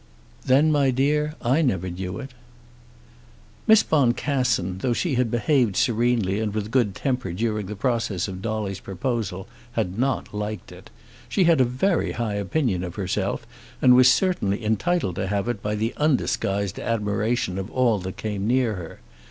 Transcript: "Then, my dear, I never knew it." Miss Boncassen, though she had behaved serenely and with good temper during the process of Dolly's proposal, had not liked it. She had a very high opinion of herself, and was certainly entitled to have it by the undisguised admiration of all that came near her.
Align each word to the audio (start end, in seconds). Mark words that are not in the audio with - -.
"Then, 0.43 0.71
my 0.71 0.89
dear, 0.89 1.35
I 1.43 1.61
never 1.61 1.87
knew 1.87 2.17
it." 2.17 2.31
Miss 3.67 3.83
Boncassen, 3.83 4.79
though 4.79 4.93
she 4.93 5.13
had 5.13 5.29
behaved 5.29 5.77
serenely 5.77 6.39
and 6.39 6.55
with 6.55 6.71
good 6.71 6.95
temper 6.95 7.31
during 7.33 7.67
the 7.67 7.75
process 7.75 8.27
of 8.27 8.41
Dolly's 8.41 8.79
proposal, 8.79 9.47
had 9.73 9.99
not 9.99 10.33
liked 10.33 10.71
it. 10.71 10.89
She 11.29 11.43
had 11.43 11.61
a 11.61 11.65
very 11.65 12.13
high 12.13 12.33
opinion 12.33 12.83
of 12.83 12.95
herself, 12.95 13.45
and 13.79 13.93
was 13.95 14.11
certainly 14.11 14.65
entitled 14.65 15.17
to 15.17 15.27
have 15.27 15.47
it 15.47 15.61
by 15.61 15.75
the 15.75 15.93
undisguised 15.97 16.79
admiration 16.79 17.59
of 17.59 17.69
all 17.69 17.99
that 17.99 18.17
came 18.17 18.47
near 18.47 18.73
her. 18.77 19.01